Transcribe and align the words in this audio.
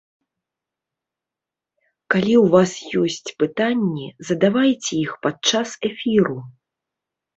Калі 2.15 2.33
ў 2.43 2.45
вас 2.55 2.71
ёсць 3.01 3.29
пытанні, 3.43 4.07
задавайце 4.31 4.91
іх 5.05 5.11
падчас 5.27 5.69
эфіру! 5.91 6.37